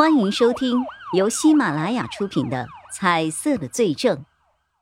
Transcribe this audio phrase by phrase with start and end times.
[0.00, 4.16] 欢迎收听由喜马拉雅出品的《彩色的罪证》，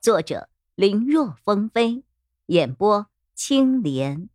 [0.00, 2.04] 作者林若风飞，
[2.46, 4.28] 演播青莲。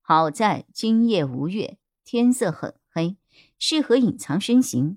[0.00, 3.18] 好在今夜无月，天色很黑，
[3.58, 4.96] 适合隐藏身形。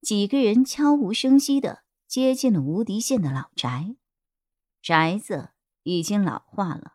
[0.00, 3.96] 几个人悄无声息的接近了无敌县的老宅。
[4.80, 5.48] 宅子
[5.82, 6.92] 已经老化了，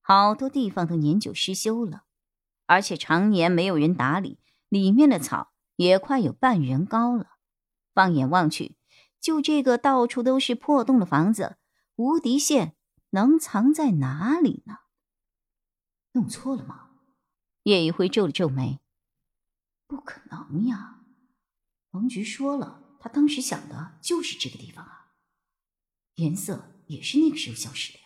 [0.00, 2.04] 好多地方都年久失修了，
[2.66, 4.38] 而且常年没有人打理。
[4.70, 7.32] 里面的草也快有半人高了，
[7.92, 8.78] 放眼望去，
[9.20, 11.58] 就这个到处都是破洞的房子，
[11.96, 12.76] 无敌线
[13.10, 14.78] 能藏在哪里呢？
[16.12, 16.92] 弄错了吗？
[17.64, 18.80] 叶一辉皱了皱眉，
[19.86, 21.00] 不可能呀！
[21.90, 25.14] 王局说了，他当时想的就是这个地方啊，
[26.14, 28.04] 颜色也是那个时候消失的呀。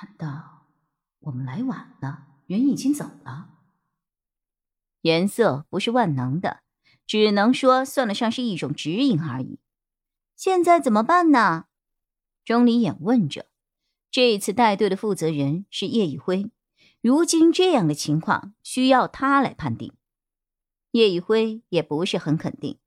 [0.00, 0.68] 难道
[1.18, 3.57] 我们来晚了，人已经走了？
[5.02, 6.60] 颜色不是万能的，
[7.06, 9.58] 只能说算得上是一种指引而已。
[10.36, 11.66] 现在怎么办呢？
[12.44, 13.46] 钟离眼问着。
[14.10, 16.50] 这一次带队的负责人是叶一辉，
[17.00, 19.92] 如今这样的情况需要他来判定。
[20.92, 22.78] 叶一辉也不是很肯定，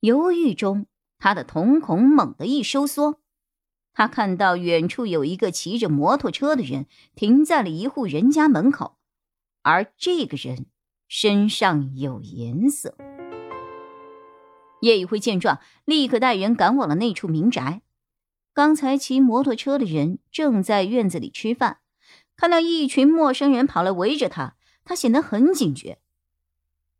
[0.00, 0.86] 犹豫中，
[1.18, 3.20] 他的瞳孔猛地一收缩，
[3.94, 8.98] 他看到远处有一个骑着摩托车的人停在了一户人家门口，
[9.62, 10.66] 而这个人。
[11.12, 12.94] 身上有颜色。
[14.80, 17.82] 叶宇辉见状，立刻带人赶往了那处民宅。
[18.52, 21.80] 刚才骑摩托车的人正在院子里吃饭，
[22.36, 25.98] 看到一群陌生人跑来围着他，他显得很警觉。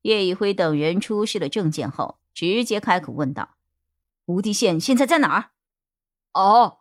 [0.03, 3.55] 叶宇辉等人出示了证件后，直接开口问道
[4.27, 5.51] ：“吴迪县现在在哪儿？”
[6.35, 6.79] 哦，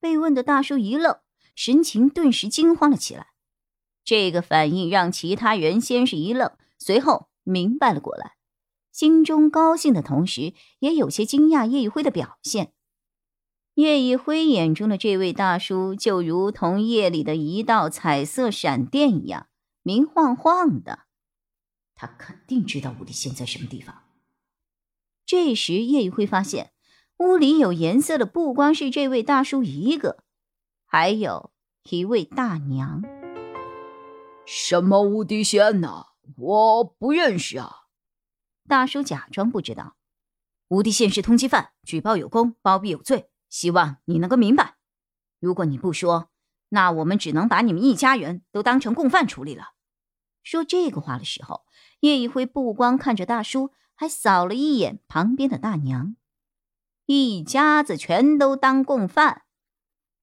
[0.00, 1.20] 被问的大叔一愣，
[1.54, 3.28] 神情顿时惊慌了起来。
[4.04, 8.36] 这个反应让其他人先是一愣，随后明白了过来，
[8.92, 12.72] 心中高兴的同时，也有些惊讶叶一辉的表现。
[13.74, 19.46] 叶一辉眼中的这位大叔，就如同夜里的一道彩色闪电一样，
[19.82, 21.00] 明晃晃的。
[21.94, 24.02] 他肯定知道屋里现在什么地方。
[25.24, 26.72] 这时，叶一辉发现
[27.18, 30.24] 屋里有颜色的不光是这位大叔一个，
[30.86, 31.52] 还有
[31.88, 33.19] 一位大娘。
[34.46, 36.06] 什么无敌县呢？
[36.36, 37.84] 我不认识啊！
[38.68, 39.96] 大叔假装不知道，
[40.68, 43.30] 无敌县是通缉犯，举报有功，包庇有罪。
[43.48, 44.76] 希望你能够明白。
[45.40, 46.30] 如果你不说，
[46.68, 49.72] 那我们只能把你们一家人都当成共犯处理了。
[50.42, 51.64] 说这个话的时候，
[52.00, 56.14] 叶一辉不光看着大叔，还扫了一眼旁边的大娘，
[57.06, 59.42] 一家子全都当共犯。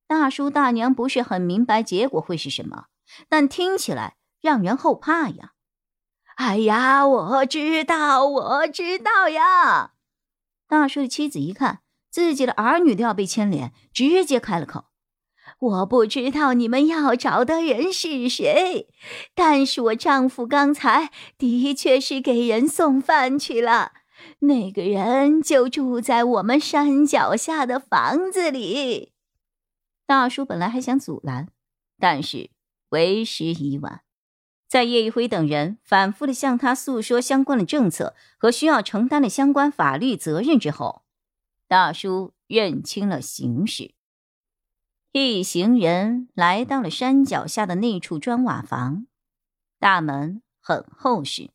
[0.07, 2.85] 大叔大娘不是很明白结果会是什么，
[3.27, 4.15] 但听起来。
[4.39, 5.53] 让人后怕呀！
[6.35, 9.93] 哎呀，我知道，我知道呀！
[10.67, 11.81] 大叔的妻子一看
[12.11, 14.85] 自己的儿女都要被牵连，直接开了口
[15.59, 18.87] ：“我不知道你们要找的人是谁，
[19.33, 23.93] 但是我丈夫刚才的确是给人送饭去了。
[24.39, 29.13] 那个人就住在我们山脚下的房子里。”
[30.05, 31.49] 大叔本来还想阻拦，
[31.99, 32.51] 但是
[32.89, 34.01] 为时已晚。
[34.67, 41.03] 在叶一辉等人反复的向他诉说相关的政策和需要承担的相关法律责任之后，
[41.67, 43.93] 大叔认清了形势。
[45.13, 49.07] 一行人来到了山脚下的那处砖瓦房，
[49.79, 51.49] 大门很厚实，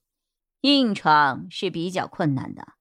[0.63, 2.73] 硬闯是比较困难的。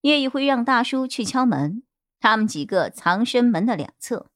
[0.00, 1.82] 叶一辉让大叔去敲门，
[2.18, 4.26] 他们几个藏身门的两侧。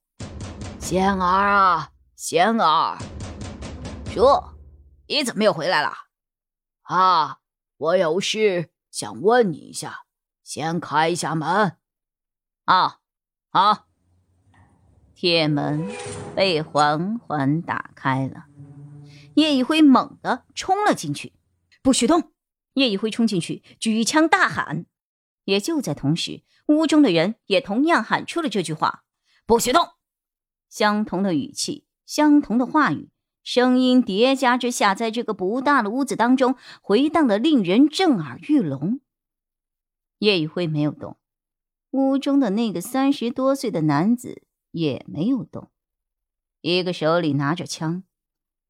[0.79, 2.99] 仙儿啊，仙儿，
[4.17, 4.55] 哟。
[5.09, 5.93] 你怎么又回来了？
[6.83, 7.41] 啊，
[7.77, 10.07] 我有事想问你一下，
[10.43, 11.77] 先开一下门。
[12.65, 13.01] 啊，
[13.51, 13.87] 好。
[15.15, 15.87] 铁门
[16.35, 18.47] 被缓缓打开了，
[19.35, 21.35] 叶一辉猛地冲了进去。
[21.83, 22.33] 不许动！
[22.75, 24.87] 叶一辉冲进去，举枪大喊。
[25.45, 29.05] 也就在同时，屋中的人也同样喊出了这句话
[29.47, 29.91] ：“不许动！”
[30.69, 33.11] 相同的语气，相同的话语。
[33.47, 38.99] 声音叠加之下，在这个不大的屋子当中回荡的令人震耳欲聋。
[40.19, 41.17] 叶宇辉没有动，
[41.93, 45.71] 屋中的那个三十多岁的男子也没有动，
[46.61, 48.03] 一个手里拿着枪，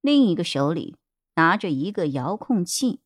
[0.03, 0.97] 另一个手里
[1.37, 3.01] 拿着一个遥控器。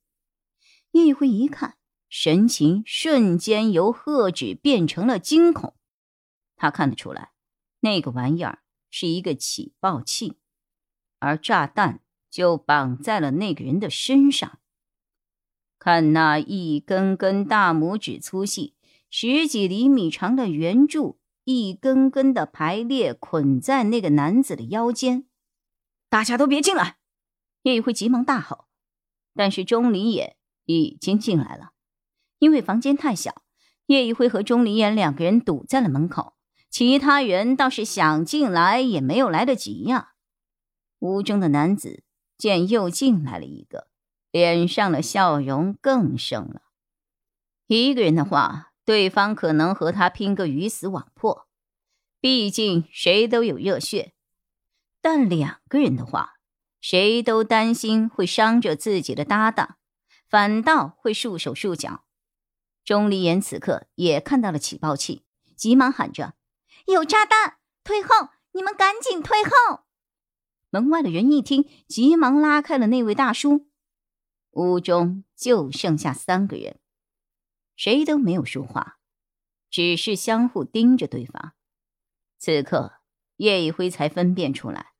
[0.90, 1.76] 叶宇辉一看，
[2.08, 5.76] 神情瞬间由喝止变成了惊恐。
[6.56, 7.30] 他看得出来，
[7.78, 8.58] 那个玩意儿
[8.90, 10.39] 是一个起爆器。
[11.20, 14.58] 而炸弹就绑在了那个人的身上。
[15.78, 18.74] 看那一根根大拇指粗细、
[19.08, 25.24] 十几厘米长的圆柱，一根根的排列捆在那个男子的腰间。
[26.08, 26.96] 大家都别进来！
[27.62, 28.66] 叶一辉急忙大吼，
[29.34, 31.70] 但是钟离眼已经进来了。
[32.38, 33.42] 因为房间太小，
[33.86, 36.34] 叶一辉和钟离眼两个人堵在了门口，
[36.68, 40.12] 其他人倒是想进来也没有来得及呀。
[41.00, 42.04] 屋中的男子
[42.38, 43.88] 见又进来了一个。
[44.30, 46.62] 脸上的笑容更盛了。
[47.66, 51.48] 一个人的话，对方可能和他拼个鱼死网破，
[52.20, 54.12] 毕竟谁都有热血；
[55.00, 56.34] 但两个人的话，
[56.80, 59.78] 谁都担心会伤着自己的搭档，
[60.28, 62.04] 反倒会束手束脚。
[62.84, 65.24] 钟离言此刻也看到了起爆器，
[65.56, 66.34] 急忙喊着
[66.86, 67.56] ：“有炸弹！
[67.82, 68.28] 退后！
[68.52, 69.80] 你们赶紧退后！”
[70.70, 73.66] 门外的人一听，急忙拉开了那位大叔。
[74.52, 76.78] 屋中就剩下三个人，
[77.76, 78.98] 谁都没有说话，
[79.70, 81.52] 只是相互盯着对方。
[82.38, 82.94] 此刻，
[83.36, 84.92] 叶一辉才分辨出来，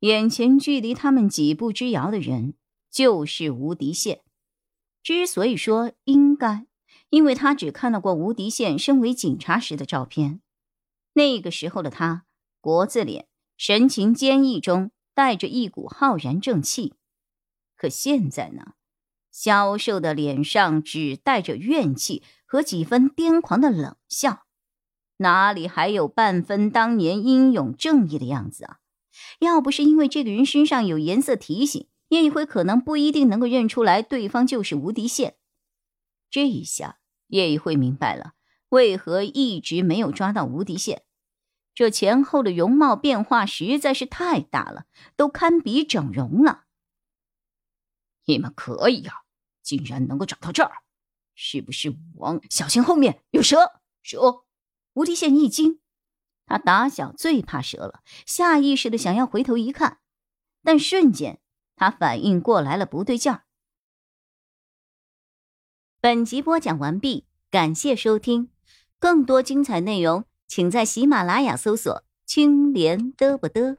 [0.00, 2.54] 眼前距离他们几步之遥的人
[2.90, 4.22] 就是吴迪宪。
[5.02, 6.66] 之所以说应该，
[7.10, 10.40] 因为他只看到过吴迪宪身为警察时的照片，
[11.12, 12.24] 那个时候的他，
[12.62, 13.28] 国字脸，
[13.58, 16.94] 神情坚毅中带着一股浩然正气。
[17.76, 18.74] 可现在呢？
[19.30, 24.44] 消瘦的脸上只带着怨气和几分癫狂的冷笑，
[25.16, 28.78] 哪里还有半分当年英勇正义的样子啊？
[29.40, 35.34] 要不是因为这个人身上有颜色提醒，叶一辉可能不一定能够认出来对方就是无敌线。
[36.30, 38.34] 这一下，叶一辉明白了
[38.68, 41.02] 为何一直没有抓到无敌线，
[41.74, 44.86] 这前后的容貌变化实在是太大了，
[45.16, 46.64] 都堪比整容了。
[48.26, 49.22] 你们可以呀！
[49.62, 50.82] 竟然能够找到这儿，
[51.34, 52.40] 是不是武王？
[52.50, 53.80] 小心后面有蛇！
[54.02, 54.44] 蛇！
[54.92, 55.80] 吴迪宪一惊，
[56.46, 60.00] 他打小最怕蛇了，下意识的想要回头一看，
[60.62, 61.40] 但瞬间
[61.74, 63.44] 他反应过来了，不对劲儿。
[66.00, 68.50] 本集播讲完毕，感谢收听，
[68.98, 73.76] 更多精彩内容，请在喜马拉雅搜索“青莲嘚不嘚”。